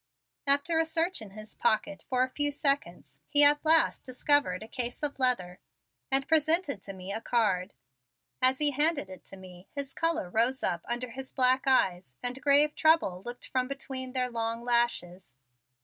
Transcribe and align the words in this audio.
After 0.47 0.79
a 0.79 0.85
search 0.85 1.21
in 1.21 1.29
his 1.29 1.53
pocket 1.53 2.07
for 2.09 2.23
a 2.23 2.29
few 2.29 2.49
seconds 2.49 3.19
he 3.29 3.43
at 3.43 3.63
last 3.63 4.03
discovered 4.03 4.63
a 4.63 4.67
case 4.67 5.03
of 5.03 5.19
leather 5.19 5.59
and 6.09 6.27
presented 6.27 6.81
to 6.81 6.93
me 6.93 7.13
a 7.13 7.21
card. 7.21 7.75
As 8.41 8.57
he 8.57 8.71
handed 8.71 9.11
it 9.11 9.23
to 9.25 9.37
me 9.37 9.67
his 9.75 9.93
color 9.93 10.27
rose 10.27 10.63
up 10.63 10.81
under 10.87 11.11
his 11.11 11.31
black 11.31 11.65
eyes 11.67 12.15
and 12.23 12.41
grave 12.41 12.73
trouble 12.73 13.21
looked 13.23 13.45
from 13.49 13.67
between 13.67 14.13
their 14.13 14.27
long 14.31 14.61
black 14.61 14.73
lashes. 14.73 15.37